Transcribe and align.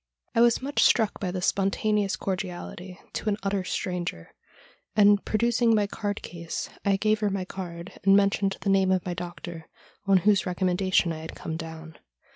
I 0.33 0.41
was 0.41 0.63
much 0.63 0.81
struck 0.81 1.19
by 1.19 1.29
this 1.29 1.45
spontaneous 1.45 2.15
cordiality 2.15 2.99
to 3.13 3.29
an 3.29 3.37
utter 3.43 3.63
stranger, 3.63 4.33
and, 4.95 5.23
producing 5.23 5.75
my 5.75 5.85
card 5.85 6.23
case, 6.23 6.71
I 6.83 6.95
gave 6.95 7.19
her 7.19 7.29
my 7.29 7.45
card, 7.45 7.99
and 8.03 8.17
mentioned 8.17 8.57
the 8.61 8.71
name 8.71 8.91
of 8.91 9.05
my 9.05 9.13
doctor, 9.13 9.67
on 10.07 10.17
whose 10.25 10.41
recom 10.41 10.75
mendation 10.75 11.13
I 11.13 11.19
had 11.19 11.35
come 11.35 11.55
down. 11.55 11.99